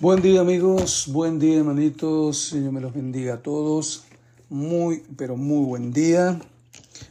Buen 0.00 0.22
día 0.22 0.42
amigos, 0.42 1.08
buen 1.08 1.40
día 1.40 1.58
hermanitos, 1.58 2.38
Señor 2.50 2.70
me 2.70 2.80
los 2.80 2.94
bendiga 2.94 3.34
a 3.34 3.42
todos. 3.42 4.04
Muy, 4.48 5.02
pero 5.16 5.36
muy 5.36 5.66
buen 5.66 5.92
día. 5.92 6.38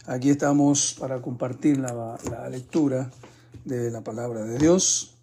Aquí 0.05 0.29
estamos 0.29 0.95
para 0.97 1.21
compartir 1.21 1.79
la, 1.79 2.17
lectura 2.49 3.11
de 3.65 3.91
la 3.91 4.05
palabra 4.05 4.45
de 4.45 4.57
Dios. 4.57 5.15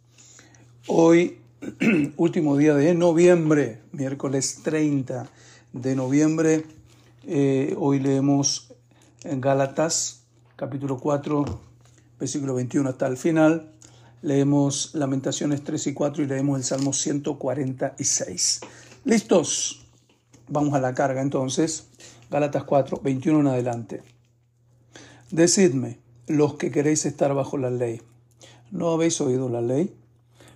Hoy, 0.88 1.38
último 2.18 2.58
día 2.58 2.74
de 2.74 2.94
noviembre, 2.94 3.80
miércoles 3.92 4.60
30 4.62 5.26
de 5.72 5.96
noviembre, 5.96 6.66
eh, 7.26 7.74
hoy 7.78 7.98
leemos 7.98 8.74
en 9.22 9.40
Gálatas 9.40 10.26
capítulo 10.56 10.98
4, 10.98 11.46
versículo 12.20 12.56
21 12.56 12.90
hasta 12.90 13.06
el 13.06 13.16
final 13.16 13.73
leemos 14.24 14.94
Lamentaciones 14.94 15.62
3 15.64 15.88
y 15.88 15.92
4 15.92 16.24
y 16.24 16.26
leemos 16.26 16.56
el 16.56 16.64
Salmo 16.64 16.94
146. 16.94 18.60
¿Listos? 19.04 19.84
Vamos 20.48 20.72
a 20.72 20.80
la 20.80 20.94
carga 20.94 21.20
entonces. 21.20 21.88
Gálatas 22.30 22.64
4, 22.64 23.00
21 23.04 23.40
en 23.40 23.46
adelante. 23.48 24.02
Decidme, 25.30 25.98
los 26.26 26.54
que 26.54 26.70
queréis 26.70 27.04
estar 27.04 27.34
bajo 27.34 27.58
la 27.58 27.68
ley, 27.68 28.00
¿no 28.70 28.92
habéis 28.92 29.20
oído 29.20 29.50
la 29.50 29.60
ley? 29.60 29.94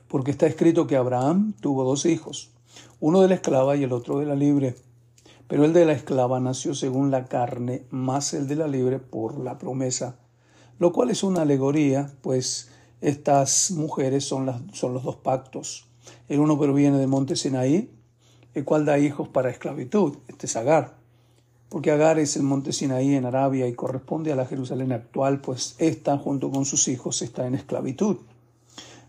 Porque 0.09 0.31
está 0.31 0.47
escrito 0.47 0.87
que 0.87 0.97
Abraham 0.97 1.53
tuvo 1.61 1.85
dos 1.85 2.07
hijos, 2.07 2.51
uno 3.01 3.21
de 3.21 3.29
la 3.29 3.35
esclava 3.35 3.77
y 3.77 3.83
el 3.83 3.93
otro 3.93 4.19
de 4.19 4.25
la 4.25 4.35
libre. 4.35 4.77
Pero 5.47 5.67
el 5.67 5.75
de 5.75 5.85
la 5.85 5.93
esclava 5.93 6.41
nació 6.41 6.75
según 6.75 7.11
la 7.11 7.27
carne, 7.27 7.85
más 7.91 8.33
el 8.33 8.49
de 8.49 8.57
la 8.57 8.67
libre 8.67 8.99
por 8.99 9.39
la 9.39 9.59
promesa, 9.59 10.17
lo 10.79 10.91
cual 10.91 11.11
es 11.11 11.23
una 11.23 11.43
alegoría, 11.43 12.11
pues 12.23 12.71
estas 13.01 13.71
mujeres 13.71 14.25
son, 14.25 14.47
las, 14.47 14.61
son 14.73 14.95
los 14.95 15.05
dos 15.05 15.17
pactos. 15.17 15.87
El 16.29 16.41
uno 16.41 16.59
proviene 16.59 16.99
del 16.99 17.09
monte 17.09 17.37
Sinaí, 17.37 17.91
el 18.55 18.65
cual 18.65 18.85
da 18.85 18.99
hijos 18.99 19.29
para 19.29 19.51
esclavitud. 19.51 20.17
Este 20.29 20.47
es 20.47 20.57
Agar. 20.57 20.99
Porque 21.69 21.91
Agar 21.91 22.19
es 22.19 22.37
el 22.37 22.43
monte 22.43 22.73
Sinaí 22.73 23.15
en 23.15 23.27
Arabia 23.27 23.69
y 23.69 23.75
corresponde 23.75 24.33
a 24.33 24.37
la 24.37 24.47
Jerusalén 24.47 24.93
actual, 24.93 25.41
pues 25.41 25.75
ésta, 25.79 26.17
junto 26.19 26.51
con 26.51 26.65
sus 26.65 26.89
hijos, 26.89 27.23
está 27.23 27.47
en 27.47 27.55
esclavitud. 27.55 28.17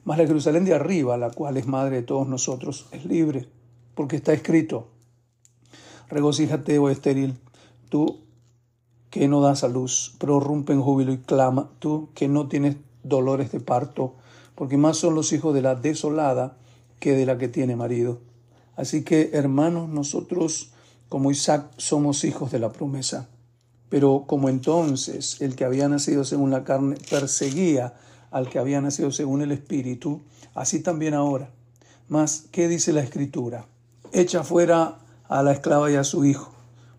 Mas 0.04 0.18
la 0.18 0.28
Jerusalén 0.28 0.66
de 0.66 0.74
arriba, 0.74 1.18
la 1.18 1.32
cual 1.32 1.58
es 1.58 1.68
madre 1.68 1.98
de 1.98 2.04
todos 2.04 2.28
nosotros, 2.28 2.88
es 2.92 3.06
libre, 3.06 3.48
porque 3.96 4.16
está 4.18 4.34
escrito, 4.34 4.88
regocíjate, 6.10 6.80
oh 6.80 6.90
estéril, 6.90 7.38
tú 7.90 8.22
que 9.10 9.28
no 9.28 9.42
das 9.42 9.64
a 9.64 9.68
luz, 9.68 10.16
prorrumpe 10.20 10.74
en 10.74 10.82
júbilo 10.82 11.12
y 11.12 11.18
clama, 11.18 11.70
tú 11.80 12.10
que 12.14 12.28
no 12.28 12.48
tienes 12.48 12.78
dolores 13.04 13.52
de 13.52 13.60
parto, 13.60 14.16
porque 14.56 14.78
más 14.78 14.98
son 14.98 15.16
los 15.16 15.32
hijos 15.34 15.54
de 15.54 15.62
la 15.62 15.76
desolada 15.76 16.58
que 17.00 17.14
de 17.14 17.26
la 17.26 17.38
que 17.38 17.48
tiene 17.48 17.76
marido. 17.76 18.20
Así 18.76 19.04
que, 19.04 19.32
hermanos, 19.34 19.90
nosotros 19.90 20.72
como 21.10 21.32
Isaac 21.32 21.72
somos 21.78 22.24
hijos 22.24 22.52
de 22.52 22.60
la 22.60 22.72
promesa. 22.72 23.28
Pero 23.90 24.26
como 24.28 24.48
entonces 24.48 25.42
el 25.42 25.56
que 25.56 25.66
había 25.66 25.90
nacido 25.90 26.24
según 26.24 26.52
la 26.52 26.64
carne 26.64 26.96
perseguía 27.10 27.96
al 28.30 28.48
que 28.48 28.60
había 28.60 28.80
nacido 28.80 29.12
según 29.12 29.42
el 29.42 29.52
Espíritu, 29.52 30.22
así 30.54 30.82
también 30.82 31.16
ahora. 31.16 31.50
Mas, 32.08 32.46
¿qué 32.52 32.68
dice 32.68 32.94
la 32.94 33.02
Escritura? 33.02 33.66
Echa 34.12 34.44
fuera 34.44 35.00
a 35.28 35.44
la 35.44 35.52
esclava 35.52 35.92
y 35.92 35.96
a 35.96 36.04
su 36.04 36.26
hijo, 36.26 36.52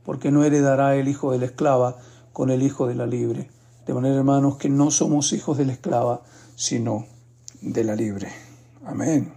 porque 0.04 0.32
no 0.32 0.44
heredará 0.44 0.96
el 0.96 1.08
hijo 1.08 1.30
de 1.30 1.38
la 1.38 1.46
esclava 1.46 1.98
con 2.32 2.50
el 2.50 2.62
hijo 2.62 2.88
de 2.88 2.96
la 2.96 3.06
libre. 3.06 3.48
De 3.86 3.94
manera, 3.94 4.16
hermanos, 4.16 4.56
que 4.56 4.68
no 4.68 4.90
somos 4.90 5.32
hijos 5.32 5.58
de 5.58 5.66
la 5.66 5.72
esclava, 5.72 6.22
sino 6.56 7.06
de 7.60 7.84
la 7.84 7.96
libre. 7.96 8.28
Amén. 8.84 9.32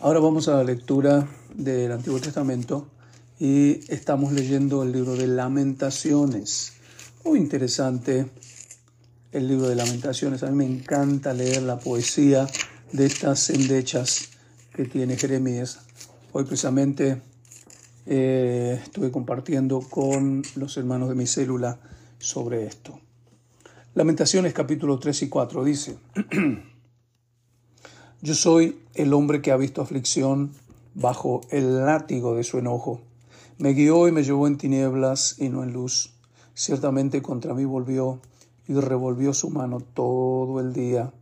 Ahora 0.00 0.20
vamos 0.20 0.48
a 0.48 0.54
la 0.54 0.64
lectura 0.64 1.28
del 1.54 1.90
Antiguo 1.90 2.20
Testamento 2.20 2.88
y 3.38 3.80
estamos 3.92 4.32
leyendo 4.32 4.82
el 4.82 4.92
libro 4.92 5.16
de 5.16 5.26
Lamentaciones. 5.26 6.74
Muy 7.24 7.38
interesante 7.38 8.30
el 9.32 9.48
libro 9.48 9.68
de 9.68 9.74
Lamentaciones. 9.74 10.42
A 10.42 10.50
mí 10.50 10.56
me 10.56 10.66
encanta 10.66 11.34
leer 11.34 11.62
la 11.62 11.78
poesía 11.78 12.46
de 12.92 13.06
estas 13.06 13.50
endechas 13.50 14.28
que 14.72 14.84
tiene 14.84 15.16
Jeremías. 15.16 15.80
Hoy 16.32 16.44
precisamente 16.44 17.20
eh, 18.10 18.80
estuve 18.82 19.10
compartiendo 19.10 19.80
con 19.80 20.42
los 20.56 20.78
hermanos 20.78 21.10
de 21.10 21.14
mi 21.14 21.26
célula 21.26 21.78
sobre 22.18 22.64
esto. 22.64 22.98
Lamentaciones 23.94 24.54
capítulo 24.54 24.98
3 24.98 25.24
y 25.24 25.28
4 25.28 25.64
dice, 25.64 25.98
Yo 28.22 28.34
soy 28.34 28.80
el 28.94 29.12
hombre 29.12 29.42
que 29.42 29.52
ha 29.52 29.58
visto 29.58 29.82
aflicción 29.82 30.52
bajo 30.94 31.42
el 31.50 31.84
látigo 31.84 32.34
de 32.34 32.44
su 32.44 32.58
enojo. 32.58 33.02
Me 33.58 33.74
guió 33.74 34.08
y 34.08 34.12
me 34.12 34.24
llevó 34.24 34.46
en 34.46 34.56
tinieblas 34.56 35.36
y 35.38 35.50
no 35.50 35.62
en 35.62 35.74
luz. 35.74 36.14
Ciertamente 36.54 37.20
contra 37.20 37.52
mí 37.52 37.66
volvió 37.66 38.20
y 38.66 38.72
revolvió 38.72 39.34
su 39.34 39.50
mano 39.50 39.80
todo 39.80 40.60
el 40.60 40.72
día. 40.72 41.12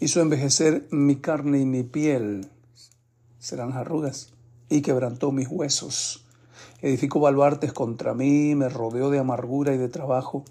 Hizo 0.00 0.20
envejecer 0.20 0.88
mi 0.90 1.16
carne 1.16 1.60
y 1.60 1.66
mi 1.66 1.84
piel. 1.84 2.48
Serán 3.38 3.72
arrugas 3.72 4.35
y 4.68 4.82
quebrantó 4.82 5.32
mis 5.32 5.48
huesos. 5.48 6.24
Edificó 6.82 7.20
baluartes 7.20 7.72
contra 7.72 8.14
mí, 8.14 8.54
me 8.54 8.68
rodeó 8.68 9.10
de 9.10 9.18
amargura 9.18 9.74
y 9.74 9.78
de 9.78 9.88
trabajo, 9.88 10.44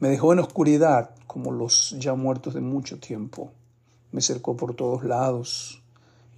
me 0.00 0.08
dejó 0.08 0.32
en 0.32 0.40
oscuridad 0.40 1.10
como 1.26 1.52
los 1.52 1.96
ya 1.98 2.14
muertos 2.14 2.54
de 2.54 2.60
mucho 2.60 2.98
tiempo. 2.98 3.52
Me 4.12 4.20
cercó 4.20 4.56
por 4.56 4.74
todos 4.74 5.04
lados 5.04 5.82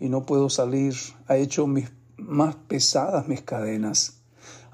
y 0.01 0.09
no 0.09 0.25
puedo 0.25 0.51
salir. 0.51 0.95
Ha 1.27 1.37
hecho 1.37 1.67
mis, 1.67 1.91
más 2.17 2.57
pesadas 2.57 3.29
mis 3.29 3.43
cadenas. 3.43 4.21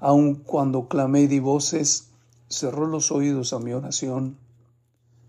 Aun 0.00 0.36
cuando 0.36 0.88
clamé 0.88 1.22
y 1.22 1.26
di 1.26 1.40
voces, 1.40 2.08
cerró 2.48 2.86
los 2.86 3.10
oídos 3.10 3.52
a 3.52 3.58
mi 3.58 3.72
oración. 3.72 4.36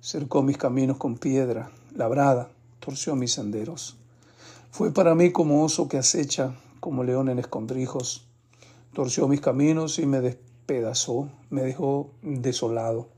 Cercó 0.02 0.44
mis 0.44 0.58
caminos 0.58 0.98
con 0.98 1.18
piedra 1.18 1.72
labrada, 1.96 2.50
torció 2.80 3.16
mis 3.16 3.34
senderos. 3.34 3.98
Fue 4.72 4.92
para 4.92 5.16
mí 5.16 5.32
como 5.32 5.64
oso 5.64 5.88
que 5.88 5.98
acecha 5.98 6.56
como 6.86 7.04
león 7.04 7.30
en 7.30 7.40
escondrijos. 7.40 8.28
Torció 8.94 9.28
mis 9.28 9.42
caminos 9.42 9.98
y 9.98 10.06
me 10.06 10.22
despedazó, 10.22 11.32
me 11.50 11.64
dejó 11.64 12.12
desolado. 12.22 13.10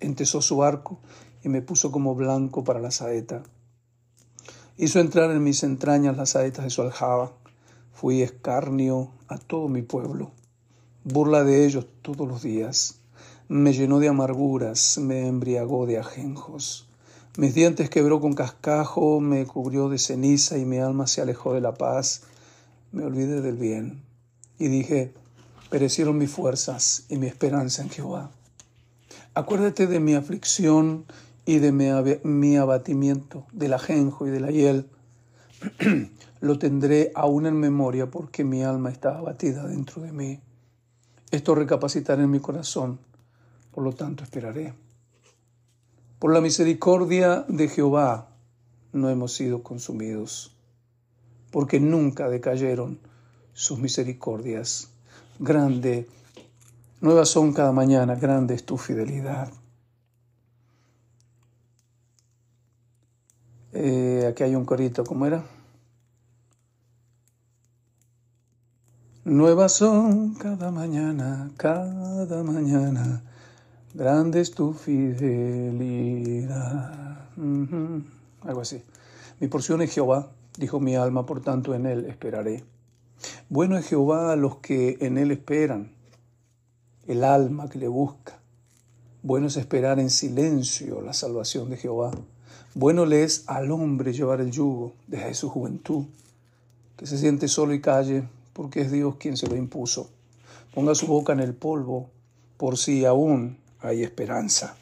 Entesó 0.00 0.42
su 0.42 0.64
arco 0.64 0.98
y 1.44 1.48
me 1.48 1.62
puso 1.62 1.92
como 1.92 2.16
blanco 2.16 2.64
para 2.64 2.80
la 2.80 2.90
saeta. 2.90 3.44
Hizo 4.76 4.98
entrar 4.98 5.30
en 5.30 5.44
mis 5.44 5.62
entrañas 5.62 6.16
las 6.16 6.30
saetas 6.30 6.64
de 6.64 6.70
su 6.70 6.82
aljaba. 6.82 7.30
Fui 7.92 8.22
escarnio 8.22 9.12
a 9.28 9.38
todo 9.38 9.68
mi 9.68 9.82
pueblo, 9.82 10.32
burla 11.04 11.44
de 11.44 11.64
ellos 11.64 11.86
todos 12.02 12.26
los 12.26 12.42
días. 12.42 12.98
Me 13.46 13.72
llenó 13.72 14.00
de 14.00 14.08
amarguras, 14.08 14.98
me 14.98 15.28
embriagó 15.28 15.86
de 15.86 15.98
ajenjos. 16.00 16.88
Mis 17.38 17.54
dientes 17.54 17.88
quebró 17.88 18.20
con 18.20 18.32
cascajo, 18.32 19.20
me 19.20 19.46
cubrió 19.46 19.88
de 19.88 19.98
ceniza 19.98 20.58
y 20.58 20.64
mi 20.64 20.78
alma 20.78 21.06
se 21.06 21.22
alejó 21.22 21.54
de 21.54 21.60
la 21.60 21.74
paz 21.74 22.22
me 22.92 23.04
olvidé 23.04 23.40
del 23.40 23.56
bien 23.56 24.02
y 24.58 24.68
dije, 24.68 25.12
perecieron 25.70 26.18
mis 26.18 26.30
fuerzas 26.30 27.06
y 27.08 27.16
mi 27.16 27.26
esperanza 27.26 27.82
en 27.82 27.90
Jehová. 27.90 28.30
Acuérdate 29.34 29.86
de 29.86 29.98
mi 29.98 30.14
aflicción 30.14 31.06
y 31.46 31.58
de 31.58 31.72
mi, 31.72 32.56
abatimiento, 32.56 33.46
del 33.52 33.72
ajenjo 33.72 34.26
y 34.26 34.30
de 34.30 34.40
la 34.40 34.50
hiel. 34.50 34.90
Lo 36.40 36.58
tendré 36.58 37.12
aún 37.14 37.46
en 37.46 37.58
memoria 37.58 38.10
porque 38.10 38.44
mi 38.44 38.62
alma 38.62 38.90
está 38.90 39.16
abatida 39.16 39.66
dentro 39.66 40.02
de 40.02 40.12
mí. 40.12 40.40
Esto 41.30 41.54
recapacitaré 41.54 42.24
en 42.24 42.30
mi 42.30 42.40
corazón, 42.40 42.98
por 43.70 43.84
lo 43.84 43.94
tanto 43.94 44.22
esperaré. 44.22 44.74
Por 46.18 46.32
la 46.32 46.40
misericordia 46.40 47.46
de 47.48 47.68
Jehová 47.68 48.28
no 48.92 49.08
hemos 49.08 49.32
sido 49.32 49.62
consumidos 49.62 50.54
porque 51.52 51.78
nunca 51.78 52.28
decayeron 52.28 52.98
sus 53.52 53.78
misericordias. 53.78 54.88
Grande, 55.38 56.08
nuevas 57.00 57.28
son 57.28 57.52
cada 57.52 57.70
mañana, 57.70 58.16
grande 58.16 58.54
es 58.54 58.64
tu 58.64 58.76
fidelidad. 58.78 59.52
Eh, 63.74 64.26
aquí 64.28 64.42
hay 64.42 64.56
un 64.56 64.64
corito, 64.64 65.04
¿cómo 65.04 65.26
era? 65.26 65.44
Nuevas 69.24 69.72
son 69.72 70.34
cada 70.34 70.70
mañana, 70.72 71.50
cada 71.56 72.42
mañana, 72.42 73.22
grande 73.94 74.40
es 74.40 74.50
tu 74.52 74.72
fidelidad. 74.72 75.78
Algo 78.40 78.60
así. 78.60 78.82
Mi 79.38 79.48
porción 79.48 79.82
es 79.82 79.92
Jehová 79.92 80.32
Dijo 80.58 80.80
mi 80.80 80.96
alma, 80.96 81.24
por 81.24 81.40
tanto 81.40 81.74
en 81.74 81.86
él 81.86 82.06
esperaré. 82.06 82.64
Bueno 83.48 83.78
es 83.78 83.86
Jehová 83.86 84.32
a 84.32 84.36
los 84.36 84.56
que 84.56 84.98
en 85.00 85.16
él 85.16 85.30
esperan, 85.30 85.92
el 87.06 87.24
alma 87.24 87.68
que 87.68 87.78
le 87.78 87.88
busca. 87.88 88.38
Bueno 89.22 89.46
es 89.46 89.56
esperar 89.56 89.98
en 89.98 90.10
silencio 90.10 91.00
la 91.00 91.12
salvación 91.12 91.70
de 91.70 91.76
Jehová. 91.76 92.10
Bueno 92.74 93.06
le 93.06 93.22
es 93.22 93.44
al 93.46 93.70
hombre 93.70 94.12
llevar 94.12 94.40
el 94.40 94.50
yugo 94.50 94.92
desde 95.06 95.34
su 95.34 95.48
juventud, 95.48 96.04
que 96.96 97.06
se 97.06 97.18
siente 97.18 97.48
solo 97.48 97.72
y 97.74 97.80
calle, 97.80 98.24
porque 98.52 98.80
es 98.82 98.90
Dios 98.90 99.16
quien 99.16 99.36
se 99.36 99.46
lo 99.46 99.56
impuso. 99.56 100.10
Ponga 100.74 100.94
su 100.94 101.06
boca 101.06 101.32
en 101.32 101.40
el 101.40 101.54
polvo, 101.54 102.08
por 102.56 102.76
si 102.76 103.04
aún 103.04 103.58
hay 103.80 104.02
esperanza. 104.02 104.76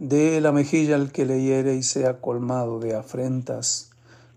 Dé 0.00 0.40
la 0.40 0.52
mejilla 0.52 0.94
al 0.94 1.10
que 1.10 1.26
le 1.26 1.42
hiere 1.42 1.74
y 1.74 1.82
sea 1.82 2.20
colmado 2.20 2.78
de 2.78 2.94
afrentas, 2.94 3.90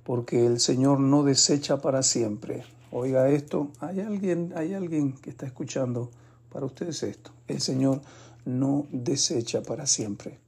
porque 0.04 0.48
el 0.48 0.60
Señor 0.60 1.00
no 1.00 1.22
desecha 1.22 1.78
para 1.78 2.02
siempre. 2.02 2.64
Oiga 2.90 3.30
esto, 3.30 3.70
hay 3.80 4.00
alguien, 4.00 4.54
hay 4.56 4.74
alguien 4.74 5.14
que 5.14 5.30
está 5.30 5.46
escuchando 5.46 6.10
para 6.52 6.66
ustedes 6.66 7.04
esto. 7.04 7.30
El 7.48 7.62
Señor 7.62 8.02
no 8.44 8.88
desecha 8.92 9.62
para 9.62 9.86
siempre. 9.86 10.40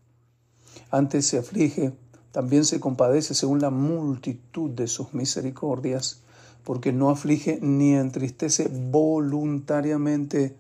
Antes 0.90 1.28
se 1.28 1.38
aflige, 1.38 1.94
también 2.32 2.66
se 2.66 2.80
compadece 2.80 3.36
según 3.36 3.62
la 3.62 3.70
multitud 3.70 4.72
de 4.72 4.88
sus 4.88 5.14
misericordias, 5.14 6.24
porque 6.64 6.92
no 6.92 7.12
aflige 7.12 7.60
ni 7.62 7.94
entristece 7.94 8.68
voluntariamente 8.68 10.56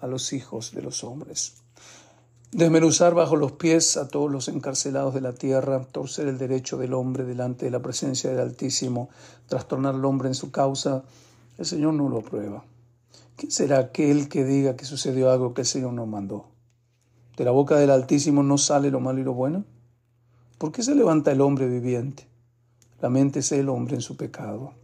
a 0.00 0.08
los 0.08 0.32
hijos 0.32 0.72
de 0.74 0.82
los 0.82 1.04
hombres. 1.04 1.61
Desmenuzar 2.52 3.14
bajo 3.14 3.36
los 3.36 3.52
pies 3.52 3.96
a 3.96 4.08
todos 4.08 4.30
los 4.30 4.48
encarcelados 4.48 5.14
de 5.14 5.22
la 5.22 5.32
tierra, 5.32 5.86
torcer 5.86 6.28
el 6.28 6.36
derecho 6.36 6.76
del 6.76 6.92
hombre 6.92 7.24
delante 7.24 7.64
de 7.64 7.70
la 7.70 7.80
presencia 7.80 8.28
del 8.28 8.40
Altísimo, 8.40 9.08
trastornar 9.46 9.94
al 9.94 10.04
hombre 10.04 10.28
en 10.28 10.34
su 10.34 10.50
causa, 10.50 11.02
el 11.56 11.64
Señor 11.64 11.94
no 11.94 12.10
lo 12.10 12.18
aprueba. 12.18 12.62
¿Quién 13.36 13.50
será 13.50 13.78
aquel 13.78 14.28
que 14.28 14.44
diga 14.44 14.76
que 14.76 14.84
sucedió 14.84 15.30
algo 15.30 15.54
que 15.54 15.62
el 15.62 15.66
Señor 15.66 15.94
no 15.94 16.04
mandó? 16.04 16.44
¿De 17.38 17.46
la 17.46 17.52
boca 17.52 17.76
del 17.76 17.88
Altísimo 17.88 18.42
no 18.42 18.58
sale 18.58 18.90
lo 18.90 19.00
malo 19.00 19.20
y 19.20 19.24
lo 19.24 19.32
bueno? 19.32 19.64
¿Por 20.58 20.72
qué 20.72 20.82
se 20.82 20.94
levanta 20.94 21.32
el 21.32 21.40
hombre 21.40 21.66
viviente? 21.66 22.26
Lamentése 23.00 23.58
el 23.58 23.70
hombre 23.70 23.94
en 23.94 24.02
su 24.02 24.18
pecado. 24.18 24.74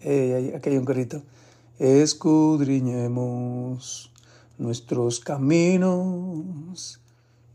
aquí 0.00 0.70
hay 0.70 0.78
un 0.78 0.86
carrito. 0.86 1.20
Escudriñemos 1.78 4.09
nuestros 4.60 5.20
caminos 5.20 7.00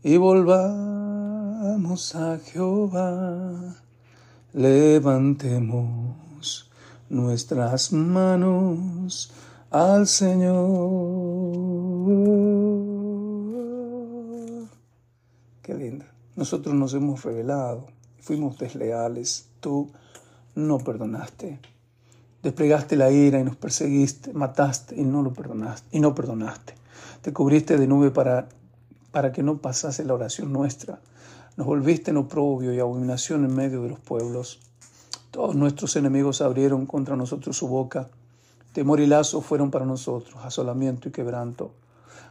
y 0.02 0.16
volvamos 0.16 2.16
a 2.16 2.38
Jehová. 2.38 3.76
Levantemos 4.52 6.68
nuestras 7.08 7.92
manos 7.92 9.30
al 9.70 10.08
Señor. 10.08 10.56
Qué 15.62 15.74
linda. 15.74 16.06
Nosotros 16.34 16.74
nos 16.74 16.92
hemos 16.94 17.24
revelado, 17.24 17.86
fuimos 18.18 18.58
desleales, 18.58 19.46
tú 19.60 19.92
no 20.56 20.78
perdonaste. 20.78 21.60
Desplegaste 22.42 22.96
la 22.96 23.12
ira 23.12 23.38
y 23.38 23.44
nos 23.44 23.56
perseguiste, 23.56 24.32
mataste 24.32 24.96
y 24.96 25.04
no 25.04 25.22
lo 25.22 25.32
perdonaste 25.32 25.96
y 25.96 26.00
no 26.00 26.12
perdonaste. 26.12 26.74
Te 27.22 27.32
cubriste 27.32 27.76
de 27.76 27.86
nube 27.86 28.10
para, 28.10 28.48
para 29.10 29.32
que 29.32 29.42
no 29.42 29.58
pasase 29.58 30.04
la 30.04 30.14
oración 30.14 30.52
nuestra. 30.52 31.00
Nos 31.56 31.66
volviste 31.66 32.10
en 32.10 32.18
oprobio 32.18 32.74
y 32.74 32.80
abominación 32.80 33.44
en 33.44 33.54
medio 33.54 33.82
de 33.82 33.88
los 33.88 33.98
pueblos. 33.98 34.60
Todos 35.30 35.54
nuestros 35.54 35.96
enemigos 35.96 36.42
abrieron 36.42 36.86
contra 36.86 37.16
nosotros 37.16 37.56
su 37.56 37.66
boca. 37.66 38.08
Temor 38.72 39.00
y 39.00 39.06
lazo 39.06 39.40
fueron 39.40 39.70
para 39.70 39.86
nosotros, 39.86 40.36
asolamiento 40.44 41.08
y 41.08 41.12
quebranto. 41.12 41.72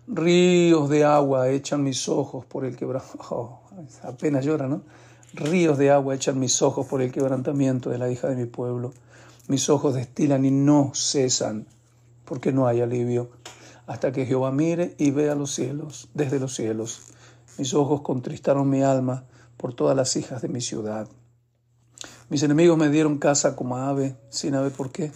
Ríos 0.07 0.89
de 0.89 1.03
agua 1.03 1.49
echan 1.49 1.83
mis 1.83 2.07
ojos 2.07 2.45
por 2.45 2.65
el 2.65 2.75
quebranto. 2.75 3.07
Oh, 3.31 3.61
apenas 4.03 4.45
llora, 4.45 4.67
¿no? 4.67 4.83
Ríos 5.33 5.77
de 5.77 5.89
agua 5.91 6.15
echan 6.15 6.39
mis 6.39 6.61
ojos 6.61 6.85
por 6.85 7.01
el 7.01 7.11
quebrantamiento 7.11 7.89
de 7.89 7.97
la 7.97 8.09
hija 8.09 8.27
de 8.27 8.35
mi 8.35 8.45
pueblo. 8.45 8.93
Mis 9.47 9.69
ojos 9.69 9.95
destilan 9.95 10.45
y 10.45 10.51
no 10.51 10.91
cesan, 10.93 11.65
porque 12.25 12.51
no 12.51 12.67
hay 12.67 12.81
alivio 12.81 13.29
hasta 13.87 14.11
que 14.11 14.25
Jehová 14.25 14.51
mire 14.51 14.95
y 14.97 15.11
vea 15.11 15.35
los 15.35 15.53
cielos, 15.53 16.09
desde 16.13 16.39
los 16.39 16.55
cielos. 16.55 17.01
Mis 17.57 17.73
ojos 17.73 18.01
contristaron 18.01 18.69
mi 18.69 18.81
alma 18.81 19.25
por 19.57 19.73
todas 19.73 19.95
las 19.95 20.15
hijas 20.15 20.41
de 20.41 20.49
mi 20.49 20.61
ciudad. 20.61 21.07
Mis 22.29 22.43
enemigos 22.43 22.77
me 22.77 22.89
dieron 22.89 23.17
casa 23.19 23.55
como 23.55 23.77
ave, 23.77 24.15
sin 24.29 24.55
ave 24.55 24.71
por 24.71 24.91
qué. 24.91 25.11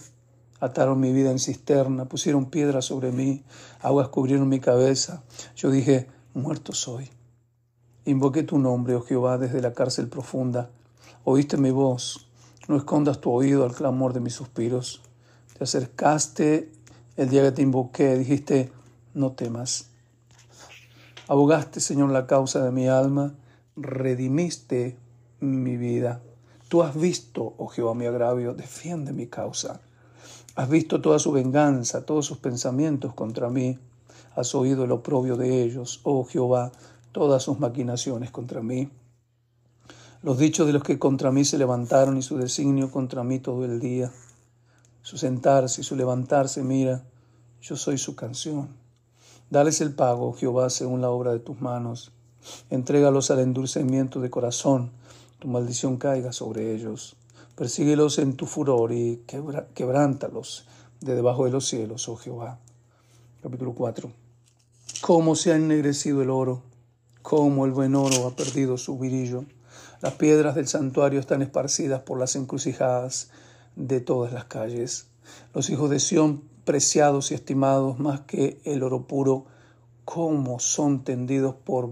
Ataron 0.60 1.00
mi 1.00 1.12
vida 1.12 1.30
en 1.30 1.38
cisterna, 1.38 2.04
pusieron 2.04 2.46
piedras 2.46 2.84
sobre 2.84 3.12
mí, 3.12 3.42
aguas 3.80 4.08
cubrieron 4.08 4.48
mi 4.48 4.60
cabeza. 4.60 5.22
Yo 5.56 5.70
dije, 5.70 6.06
muerto 6.34 6.72
soy. 6.72 7.10
Invoqué 8.04 8.42
tu 8.42 8.58
nombre, 8.58 8.94
oh 8.94 9.02
Jehová, 9.02 9.38
desde 9.38 9.60
la 9.60 9.72
cárcel 9.72 10.08
profunda. 10.08 10.70
Oíste 11.24 11.56
mi 11.56 11.70
voz, 11.70 12.28
no 12.68 12.76
escondas 12.76 13.20
tu 13.20 13.30
oído 13.30 13.64
al 13.64 13.74
clamor 13.74 14.12
de 14.12 14.20
mis 14.20 14.34
suspiros. 14.34 15.02
Te 15.56 15.64
acercaste 15.64 16.70
el 17.16 17.28
día 17.28 17.42
que 17.42 17.52
te 17.52 17.62
invoqué, 17.62 18.16
dijiste, 18.16 18.72
no 19.14 19.32
temas. 19.32 19.90
Abogaste, 21.28 21.80
Señor, 21.80 22.10
la 22.10 22.26
causa 22.26 22.64
de 22.64 22.70
mi 22.72 22.88
alma, 22.88 23.34
redimiste 23.76 24.96
mi 25.40 25.76
vida. 25.76 26.22
Tú 26.68 26.82
has 26.82 26.98
visto, 26.98 27.54
oh 27.56 27.68
Jehová, 27.68 27.94
mi 27.94 28.06
agravio, 28.06 28.54
defiende 28.54 29.12
mi 29.12 29.26
causa. 29.26 29.80
Has 30.56 30.68
visto 30.68 31.00
toda 31.00 31.18
su 31.18 31.32
venganza, 31.32 32.04
todos 32.04 32.26
sus 32.26 32.38
pensamientos 32.38 33.14
contra 33.14 33.48
mí. 33.48 33.78
Has 34.34 34.54
oído 34.54 34.84
el 34.84 34.92
oprobio 34.92 35.36
de 35.36 35.62
ellos, 35.62 36.00
oh 36.04 36.24
Jehová, 36.24 36.72
todas 37.12 37.42
sus 37.42 37.58
maquinaciones 37.58 38.30
contra 38.30 38.62
mí. 38.62 38.90
Los 40.22 40.38
dichos 40.38 40.66
de 40.66 40.72
los 40.72 40.82
que 40.82 40.98
contra 40.98 41.30
mí 41.32 41.44
se 41.44 41.58
levantaron 41.58 42.18
y 42.18 42.22
su 42.22 42.36
designio 42.36 42.90
contra 42.90 43.24
mí 43.24 43.38
todo 43.38 43.64
el 43.64 43.80
día. 43.80 44.12
Su 45.10 45.18
sentarse 45.18 45.82
su 45.82 45.96
levantarse, 45.96 46.62
mira, 46.62 47.02
yo 47.60 47.74
soy 47.74 47.98
su 47.98 48.14
canción. 48.14 48.68
Dales 49.50 49.80
el 49.80 49.92
pago, 49.92 50.32
Jehová, 50.34 50.70
según 50.70 51.00
la 51.00 51.10
obra 51.10 51.32
de 51.32 51.40
tus 51.40 51.60
manos. 51.60 52.12
Entrégalos 52.70 53.32
al 53.32 53.40
endulcimiento 53.40 54.20
de 54.20 54.30
corazón, 54.30 54.92
tu 55.40 55.48
maldición 55.48 55.96
caiga 55.96 56.32
sobre 56.32 56.72
ellos. 56.72 57.16
Persíguelos 57.56 58.20
en 58.20 58.36
tu 58.36 58.46
furor 58.46 58.92
y 58.92 59.24
quebrántalos 59.74 60.64
de 61.00 61.16
debajo 61.16 61.44
de 61.44 61.50
los 61.50 61.66
cielos, 61.66 62.08
oh 62.08 62.14
Jehová. 62.14 62.60
Capítulo 63.42 63.74
4. 63.74 64.12
Cómo 65.00 65.34
se 65.34 65.50
ha 65.50 65.56
ennegrecido 65.56 66.22
el 66.22 66.30
oro, 66.30 66.62
cómo 67.22 67.64
el 67.64 67.72
buen 67.72 67.96
oro 67.96 68.28
ha 68.28 68.36
perdido 68.36 68.78
su 68.78 68.96
virillo. 68.96 69.44
Las 70.02 70.14
piedras 70.14 70.54
del 70.54 70.68
santuario 70.68 71.18
están 71.18 71.42
esparcidas 71.42 72.00
por 72.02 72.20
las 72.20 72.36
encrucijadas 72.36 73.30
de 73.76 74.00
todas 74.00 74.32
las 74.32 74.44
calles. 74.44 75.08
Los 75.54 75.70
hijos 75.70 75.90
de 75.90 76.00
Sión 76.00 76.42
preciados 76.64 77.30
y 77.30 77.34
estimados 77.34 77.98
más 77.98 78.20
que 78.22 78.60
el 78.64 78.82
oro 78.82 79.06
puro, 79.06 79.46
como 80.04 80.60
son 80.60 81.04
tendidos 81.04 81.54
por, 81.54 81.90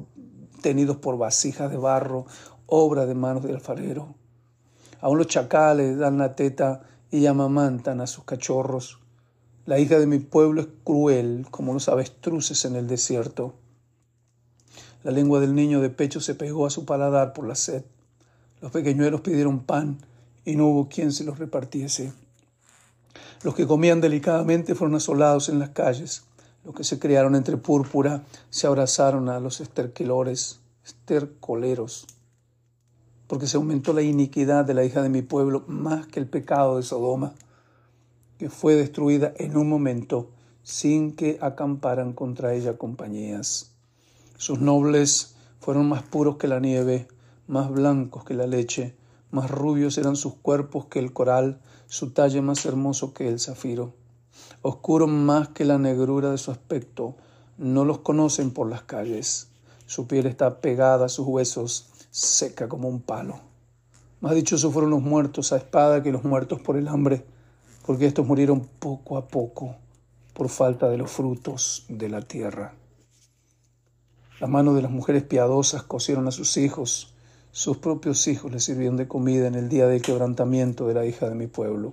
tenidos 0.63 0.97
por 0.97 1.19
vasijas 1.19 1.71
de 1.71 1.77
barro, 1.77 2.27
obra 2.67 3.07
de 3.07 3.15
manos 3.15 3.43
del 3.43 3.57
alfarero. 3.57 4.15
Aún 5.01 5.19
los 5.19 5.27
chacales 5.29 5.97
dan 5.99 6.19
la 6.19 6.35
teta 6.35 6.83
y 7.11 7.27
amamantan 7.27 8.01
a 8.01 8.07
sus 8.07 8.25
cachorros. 8.25 8.99
La 9.67 9.79
hija 9.79 9.99
de 9.99 10.07
mi 10.07 10.19
pueblo 10.19 10.61
es 10.63 10.69
cruel 10.85 11.47
como 11.51 11.73
los 11.73 11.89
avestruces 11.89 12.65
en 12.65 12.77
el 12.77 12.87
desierto. 12.87 13.55
La 15.05 15.13
lengua 15.13 15.41
del 15.41 15.55
niño 15.55 15.81
de 15.81 15.91
pecho 15.91 16.21
se 16.21 16.35
pegó 16.35 16.67
a 16.67 16.71
su 16.71 16.85
paladar 16.85 17.33
por 17.33 17.47
la 17.47 17.55
sed. 17.55 17.85
Los 18.61 18.73
pequeñuelos 18.73 19.21
pidieron 19.21 19.61
pan 19.61 19.99
y 20.49 20.57
no 20.57 20.67
hubo 20.69 20.89
quien 20.89 21.13
se 21.13 21.25
los 21.25 21.39
repartiese. 21.39 22.11
Los 23.43 23.55
que 23.55 23.67
comían 23.67 24.01
delicadamente 24.01 24.75
fueron 24.75 24.97
asolados 24.97 25.51
en 25.51 25.59
las 25.59 25.71
calles. 25.71 26.23
Los 26.65 26.75
que 26.75 26.85
se 26.85 26.99
criaron 26.99 27.35
entre 27.35 27.59
púrpura 27.59 28.25
se 28.49 28.67
abrazaron 28.67 29.29
a 29.29 29.41
los 29.41 29.61
esterquilores, 29.61 30.61
estercoleros, 30.87 32.07
porque 33.27 33.47
se 33.47 33.59
aumentó 33.59 33.93
la 33.93 34.01
iniquidad 34.01 34.65
de 34.65 34.73
la 34.73 34.87
hija 34.87 35.03
de 35.03 35.11
mi 35.11 35.21
pueblo 35.21 35.65
más 35.67 36.07
que 36.07 36.19
el 36.19 36.27
pecado 36.27 36.79
de 36.79 36.83
Sodoma, 36.83 37.35
que 38.39 38.49
fue 38.49 38.75
destruida 38.75 39.35
en 39.37 39.55
un 39.55 39.69
momento 39.69 40.31
sin 40.63 41.15
que 41.15 41.37
acamparan 41.43 42.15
contra 42.15 42.55
ella 42.55 42.79
compañías. 42.79 43.73
Sus 44.39 44.61
nobles 44.61 45.35
fueron 45.61 45.91
más 45.91 46.05
puros 46.05 46.39
que 46.39 46.49
la 46.49 46.59
nieve, 46.59 47.07
más 47.47 47.71
blancos 47.71 48.25
que 48.25 48.33
la 48.33 48.47
leche, 48.47 48.95
más 49.31 49.51
rubios 49.51 49.99
eran 49.99 50.17
sus 50.17 50.35
cuerpos 50.35 50.87
que 50.87 50.99
el 50.99 51.13
coral, 51.13 51.61
su 51.87 52.11
talle 52.11 52.41
más 52.41 52.65
hermoso 52.65 53.13
que 53.13 53.29
el 53.29 53.41
zafiro. 53.41 53.95
Oscuro 54.63 55.07
más 55.07 55.49
que 55.49 55.65
la 55.65 55.79
negrura 55.79 56.31
de 56.31 56.39
su 56.39 56.51
aspecto, 56.51 57.15
no 57.59 57.85
los 57.85 57.99
conocen 57.99 58.51
por 58.51 58.69
las 58.69 58.83
calles. 58.83 59.49
Su 59.87 60.07
piel 60.07 60.27
está 60.27 60.61
pegada 60.61 61.07
a 61.07 61.09
sus 61.09 61.27
huesos, 61.27 61.91
seca 62.11 62.69
como 62.69 62.89
un 62.89 63.01
palo. 63.01 63.41
Más 64.21 64.35
dichosos 64.35 64.73
fueron 64.73 64.91
los 64.91 65.03
muertos 65.03 65.53
a 65.53 65.59
espada 65.59 66.03
que 66.03 66.13
los 66.13 66.25
muertos 66.25 66.61
por 66.61 66.77
el 66.77 66.89
hambre, 66.89 67.25
porque 67.87 68.07
estos 68.07 68.27
murieron 68.27 68.69
poco 68.79 69.17
a 69.17 69.29
poco 69.29 69.77
por 70.35 70.49
falta 70.49 70.89
de 70.89 70.99
los 70.99 71.11
frutos 71.11 71.85
de 71.89 72.09
la 72.09 72.23
tierra. 72.23 72.73
Las 74.41 74.49
manos 74.49 74.77
de 74.77 74.83
las 74.83 74.91
mujeres 74.91 75.25
piadosas 75.25 75.83
cosieron 75.83 76.29
a 76.29 76.31
sus 76.31 76.57
hijos, 76.57 77.13
sus 77.53 77.79
propios 77.79 78.27
hijos 78.29 78.53
les 78.53 78.65
sirvieron 78.65 78.97
de 78.97 79.09
comida 79.09 79.47
en 79.47 79.55
el 79.55 79.69
día 79.69 79.87
del 79.87 80.03
quebrantamiento 80.03 80.87
de 80.87 80.95
la 80.95 81.07
hija 81.07 81.29
de 81.29 81.35
mi 81.35 81.47
pueblo. 81.47 81.93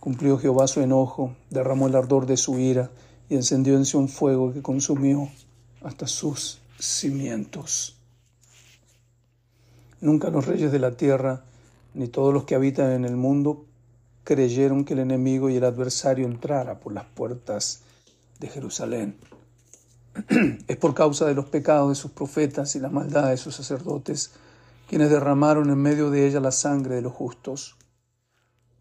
Cumplió 0.00 0.38
Jehová 0.38 0.66
su 0.66 0.80
enojo, 0.80 1.34
derramó 1.50 1.88
el 1.88 1.96
ardor 1.96 2.26
de 2.26 2.36
su 2.36 2.58
ira 2.58 2.90
y 3.28 3.36
encendió 3.36 3.76
en 3.76 3.86
sí 3.86 3.96
un 3.96 4.08
fuego 4.08 4.52
que 4.52 4.62
consumió 4.62 5.28
hasta 5.82 6.06
sus 6.06 6.60
cimientos. 6.78 7.96
Nunca 10.00 10.28
los 10.28 10.46
reyes 10.46 10.70
de 10.70 10.78
la 10.78 10.96
tierra, 10.96 11.44
ni 11.94 12.08
todos 12.08 12.34
los 12.34 12.44
que 12.44 12.54
habitan 12.54 12.92
en 12.92 13.04
el 13.06 13.16
mundo, 13.16 13.64
creyeron 14.24 14.84
que 14.84 14.94
el 14.94 15.00
enemigo 15.00 15.48
y 15.48 15.56
el 15.56 15.64
adversario 15.64 16.26
entrara 16.26 16.80
por 16.80 16.92
las 16.92 17.04
puertas 17.06 17.80
de 18.40 18.48
Jerusalén. 18.48 19.16
Es 20.68 20.76
por 20.76 20.94
causa 20.94 21.26
de 21.26 21.34
los 21.34 21.46
pecados 21.46 21.88
de 21.88 21.94
sus 21.96 22.12
profetas 22.12 22.76
y 22.76 22.80
la 22.80 22.88
maldad 22.88 23.30
de 23.30 23.36
sus 23.36 23.56
sacerdotes, 23.56 24.32
quienes 24.88 25.10
derramaron 25.10 25.70
en 25.70 25.78
medio 25.78 26.10
de 26.10 26.26
ella 26.26 26.40
la 26.40 26.52
sangre 26.52 26.94
de 26.94 27.02
los 27.02 27.12
justos. 27.12 27.76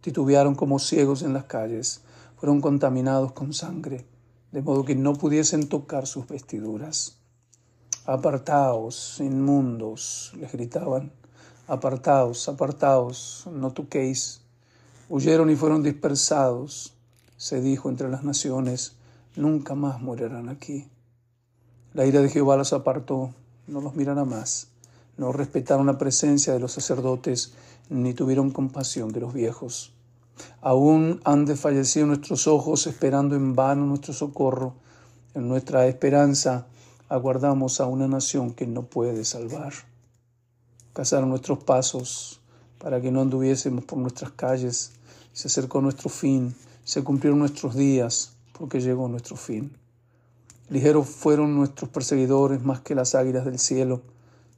Titubearon 0.01 0.53
como 0.53 0.79
ciegos 0.79 1.23
en 1.23 1.33
las 1.33 1.45
calles, 1.45 2.01
fueron 2.37 2.61
contaminados 2.61 3.31
con 3.31 3.53
sangre, 3.53 4.05
de 4.51 4.61
modo 4.61 4.85
que 4.85 4.95
no 4.95 5.13
pudiesen 5.13 5.69
tocar 5.69 6.05
sus 6.05 6.27
vestiduras. 6.27 7.17
Apartaos, 8.05 9.19
inmundos, 9.19 10.33
les 10.37 10.51
gritaban, 10.51 11.11
apartaos, 11.67 12.47
apartaos, 12.49 13.47
no 13.51 13.71
toquéis. 13.71 14.41
Huyeron 15.09 15.49
y 15.49 15.55
fueron 15.55 15.81
dispersados. 15.81 16.93
Se 17.37 17.61
dijo 17.61 17.89
entre 17.89 18.09
las 18.09 18.23
naciones, 18.23 18.97
nunca 19.35 19.73
más 19.73 20.01
morirán 20.01 20.49
aquí. 20.49 20.89
La 21.93 22.07
ira 22.07 22.21
de 22.21 22.29
Jehová 22.29 22.57
los 22.57 22.73
apartó, 22.73 23.31
no 23.67 23.79
los 23.79 23.95
mirará 23.95 24.25
más. 24.25 24.69
No 25.15 25.31
respetaron 25.31 25.85
la 25.85 25.99
presencia 25.99 26.51
de 26.51 26.59
los 26.59 26.71
sacerdotes, 26.71 27.53
ni 27.89 28.15
tuvieron 28.15 28.49
compasión 28.49 29.11
de 29.11 29.19
los 29.19 29.31
viejos. 29.31 29.93
Aún 30.61 31.21
han 31.23 31.45
desfallecido 31.45 32.07
nuestros 32.07 32.47
ojos 32.47 32.87
esperando 32.87 33.35
en 33.35 33.53
vano 33.53 33.85
nuestro 33.85 34.11
socorro. 34.13 34.73
En 35.35 35.47
nuestra 35.47 35.85
esperanza 35.85 36.65
aguardamos 37.09 37.79
a 37.79 37.85
una 37.85 38.07
nación 38.07 38.53
que 38.53 38.65
no 38.65 38.83
puede 38.83 39.23
salvar. 39.23 39.73
Cazaron 40.93 41.29
nuestros 41.29 41.63
pasos 41.63 42.41
para 42.79 43.01
que 43.01 43.11
no 43.11 43.21
anduviésemos 43.21 43.85
por 43.85 43.99
nuestras 43.99 44.31
calles. 44.31 44.93
Se 45.31 45.47
acercó 45.47 45.79
nuestro 45.79 46.09
fin, 46.09 46.55
se 46.83 47.03
cumplieron 47.03 47.37
nuestros 47.37 47.75
días, 47.75 48.33
porque 48.57 48.81
llegó 48.81 49.07
nuestro 49.07 49.35
fin. 49.35 49.82
Ligeros 50.69 51.07
fueron 51.07 51.55
nuestros 51.55 51.89
perseguidores 51.89 52.63
más 52.63 52.79
que 52.79 52.95
las 52.95 53.15
águilas 53.15 53.45
del 53.45 53.59
cielo. 53.59 54.01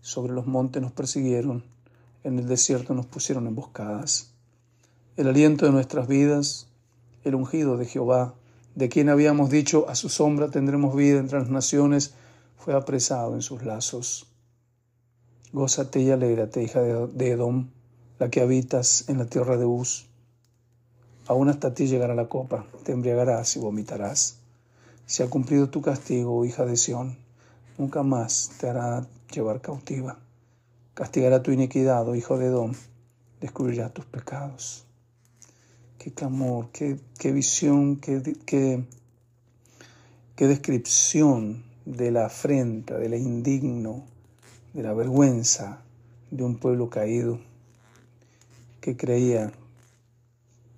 Sobre 0.02 0.34
los 0.34 0.46
montes 0.46 0.82
nos 0.82 0.92
persiguieron, 0.92 1.64
en 2.24 2.38
el 2.38 2.48
desierto 2.48 2.94
nos 2.94 3.08
pusieron 3.08 3.48
emboscadas. 3.48 4.32
El 5.18 5.28
aliento 5.28 5.66
de 5.66 5.72
nuestras 5.72 6.08
vidas, 6.08 6.68
el 7.24 7.36
ungido 7.36 7.78
de 7.78 7.86
Jehová, 7.86 8.36
de 8.76 8.90
quien 8.90 9.10
habíamos 9.10 9.50
dicho, 9.50 9.90
a 9.90 9.96
su 9.96 10.10
sombra 10.10 10.52
tendremos 10.52 10.96
vida 10.96 11.18
entre 11.18 11.40
las 11.40 11.50
naciones, 11.50 12.14
fue 12.58 12.76
apresado 12.76 13.34
en 13.34 13.42
sus 13.42 13.64
lazos. 13.64 14.28
Gózate 15.54 16.02
y 16.02 16.12
alégrate, 16.12 16.62
hija 16.62 16.82
de 16.82 17.32
Edom, 17.32 17.70
la 18.20 18.30
que 18.30 18.42
habitas 18.42 19.10
en 19.10 19.18
la 19.18 19.26
tierra 19.26 19.58
de 19.58 19.66
Uz. 19.66 20.08
Aún 21.28 21.50
hasta 21.50 21.74
ti 21.74 21.88
llegará 21.88 22.14
la 22.14 22.30
copa, 22.30 22.66
te 22.84 22.92
embriagarás 22.92 23.56
y 23.56 23.60
vomitarás. 23.60 24.38
Se 25.06 25.24
ha 25.24 25.30
cumplido 25.30 25.70
tu 25.70 25.82
castigo, 25.82 26.46
hija 26.46 26.66
de 26.66 26.78
Sión. 26.78 27.18
Nunca 27.78 28.02
más 28.02 28.52
te 28.60 28.68
hará 28.68 29.08
llevar 29.32 29.62
cautiva. 29.62 30.18
Castigará 30.96 31.44
tu 31.44 31.52
iniquidad, 31.52 32.08
oh 32.08 32.16
hijo 32.16 32.40
de 32.40 32.48
Edom. 32.48 32.74
Descubrirá 33.40 33.90
tus 33.90 34.06
pecados. 34.06 34.86
Qué 36.00 36.12
clamor, 36.12 36.70
qué, 36.72 37.00
qué 37.20 37.32
visión, 37.32 37.98
qué, 37.98 38.36
qué, 38.46 38.84
qué 40.36 40.48
descripción 40.48 41.64
de 41.86 42.10
la 42.12 42.26
afrenta, 42.26 42.98
de 42.98 43.10
la 43.10 43.18
indigno, 43.18 44.06
de 44.74 44.82
la 44.82 44.94
vergüenza 44.94 45.84
de 46.32 46.44
un 46.44 46.58
pueblo 46.58 46.90
caído 46.90 47.40
que 48.82 48.98
creía 48.98 49.52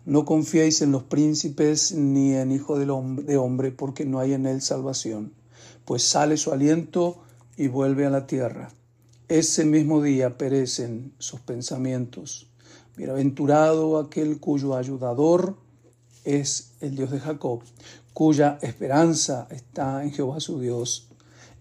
No 0.06 0.26
confiéis 0.26 0.82
en 0.82 0.92
los 0.92 1.04
príncipes 1.04 1.92
ni 1.92 2.34
en 2.34 2.52
hijo 2.52 2.80
de 2.80 3.38
hombre, 3.38 3.72
porque 3.72 4.08
no 4.08 4.18
hay 4.18 4.34
en 4.34 4.48
él 4.48 4.64
salvación, 4.64 5.34
pues 5.86 6.02
sale 6.02 6.38
su 6.38 6.52
aliento 6.52 7.22
y 7.58 7.68
vuelve 7.68 8.08
a 8.08 8.10
la 8.10 8.26
tierra 8.26 8.72
ese 9.28 9.66
mismo 9.66 10.02
día 10.02 10.38
perecen 10.38 11.14
sus 11.18 11.40
pensamientos. 11.40 12.48
Bienaventurado 12.96 13.98
aquel 13.98 14.40
cuyo 14.40 14.76
ayudador 14.76 15.58
es 16.24 16.74
el 16.82 16.96
Dios 16.96 17.12
de 17.12 17.20
Jacob, 17.20 17.62
cuya 18.14 18.60
esperanza 18.62 19.48
está 19.50 20.04
en 20.04 20.12
Jehová 20.12 20.40
su 20.40 20.60
Dios, 20.60 21.08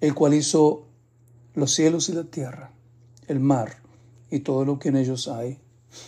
el 0.01 0.15
cual 0.15 0.35
hizo 0.35 0.85
los 1.55 1.73
cielos 1.73 2.09
y 2.09 2.13
la 2.13 2.25
tierra, 2.25 2.73
el 3.29 3.41
mar 3.41 3.79
y 4.31 4.41
todo 4.41 4.65
lo 4.65 4.79
que 4.79 4.89
en 4.89 4.97
ellos 4.97 5.29
hay, 5.29 5.59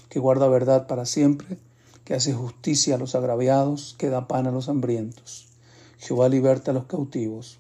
que 0.09 0.19
guarda 0.19 0.49
verdad 0.49 0.87
para 0.87 1.07
siempre, 1.07 1.59
que 2.05 2.15
hace 2.15 2.35
justicia 2.35 2.97
a 2.97 2.99
los 2.99 3.15
agraviados, 3.15 3.95
que 3.99 4.11
da 4.11 4.29
pan 4.29 4.47
a 4.47 4.51
los 4.51 4.69
hambrientos. 4.69 5.49
Jehová 5.99 6.29
liberta 6.29 6.71
a 6.71 6.75
los 6.75 6.85
cautivos, 6.85 7.59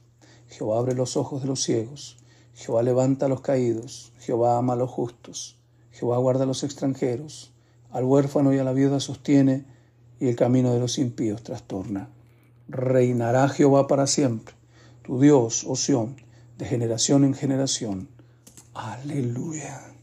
Jehová 0.48 0.78
abre 0.78 0.94
los 0.94 1.16
ojos 1.16 1.42
de 1.42 1.48
los 1.48 1.62
ciegos, 1.62 2.18
Jehová 2.54 2.82
levanta 2.82 3.26
a 3.26 3.28
los 3.28 3.40
caídos, 3.40 4.12
Jehová 4.20 4.58
ama 4.58 4.74
a 4.74 4.76
los 4.76 4.90
justos, 4.90 5.58
Jehová 5.90 6.18
guarda 6.18 6.44
a 6.44 6.46
los 6.46 6.62
extranjeros, 6.62 7.52
al 7.90 8.04
huérfano 8.04 8.54
y 8.54 8.58
a 8.58 8.64
la 8.64 8.72
viuda 8.72 9.00
sostiene, 9.00 9.64
y 10.20 10.28
el 10.28 10.36
camino 10.36 10.72
de 10.72 10.80
los 10.80 10.98
impíos 10.98 11.42
trastorna. 11.42 12.08
Reinará 12.68 13.48
Jehová 13.48 13.86
para 13.86 14.06
siempre, 14.06 14.54
tu 15.02 15.20
Dios, 15.20 15.64
oh 15.66 15.76
Sión, 15.76 16.16
de 16.56 16.64
generación 16.64 17.24
en 17.24 17.34
generación. 17.34 18.08
Aleluya. 18.72 19.93